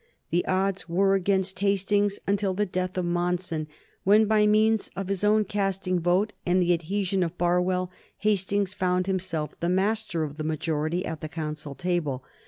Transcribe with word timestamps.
The 0.31 0.43
odds 0.47 0.89
were 0.89 1.13
against 1.13 1.59
Hastings 1.59 2.17
until 2.25 2.55
the 2.55 2.65
death 2.65 2.97
of 2.97 3.05
Monson, 3.05 3.67
when, 4.03 4.25
by 4.25 4.47
means 4.47 4.89
of 4.95 5.09
his 5.09 5.23
own 5.23 5.43
casting 5.43 5.99
vote 5.99 6.33
and 6.43 6.59
the 6.59 6.73
adhesion 6.73 7.21
of 7.21 7.37
Barwell, 7.37 7.91
Hastings 8.17 8.73
found 8.73 9.05
himself 9.05 9.53
the 9.59 9.69
master 9.69 10.23
of 10.23 10.37
the 10.37 10.43
majority 10.43 11.05
at 11.05 11.21
the 11.21 11.29
Council 11.29 11.75
table. 11.75 12.23